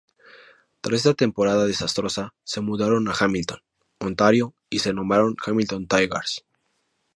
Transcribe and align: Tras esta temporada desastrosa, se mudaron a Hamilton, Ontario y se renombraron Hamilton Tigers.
Tras 0.81 0.97
esta 1.01 1.13
temporada 1.13 1.67
desastrosa, 1.67 2.33
se 2.43 2.59
mudaron 2.59 3.07
a 3.07 3.13
Hamilton, 3.13 3.59
Ontario 3.99 4.55
y 4.67 4.79
se 4.79 4.89
renombraron 4.89 5.35
Hamilton 5.45 5.85
Tigers. 5.85 6.43